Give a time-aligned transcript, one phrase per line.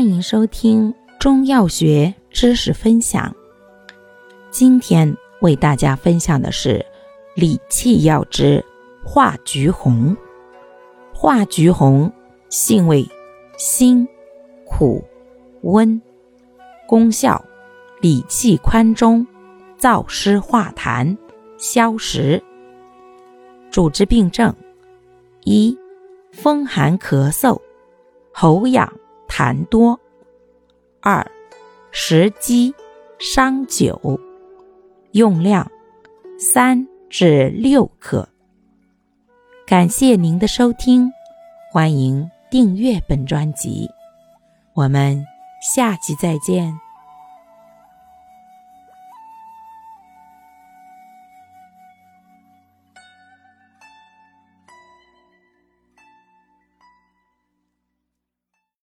[0.00, 3.36] 欢迎收听中药学知识分享。
[4.50, 6.82] 今天为大家分享的是
[7.34, 8.64] 理气药之
[9.04, 10.16] 化橘红。
[11.12, 12.10] 化橘红
[12.48, 13.06] 性味
[13.58, 14.08] 辛、
[14.64, 15.04] 苦、
[15.64, 16.00] 温，
[16.88, 17.44] 功效
[18.00, 19.26] 理气宽中、
[19.78, 21.14] 燥湿化痰、
[21.58, 22.42] 消食。
[23.70, 24.56] 主治病症
[25.44, 25.76] 一、
[26.32, 27.60] 风寒咳嗽、
[28.32, 28.90] 喉痒。
[29.40, 29.98] 痰多。
[31.00, 31.26] 二，
[31.90, 32.74] 食积
[33.18, 34.20] 伤酒。
[35.12, 35.66] 用量
[36.38, 38.28] 三至六克。
[39.66, 41.10] 感谢您的收听，
[41.72, 43.88] 欢迎订阅本专辑，
[44.74, 45.24] 我们
[45.74, 46.78] 下期再见。